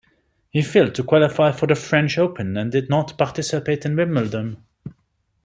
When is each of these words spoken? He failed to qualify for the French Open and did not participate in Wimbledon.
He 0.49 0.63
failed 0.63 0.95
to 0.95 1.03
qualify 1.03 1.51
for 1.51 1.67
the 1.67 1.75
French 1.75 2.17
Open 2.17 2.57
and 2.57 2.71
did 2.71 2.89
not 2.89 3.19
participate 3.19 3.85
in 3.85 3.95
Wimbledon. 3.95 4.63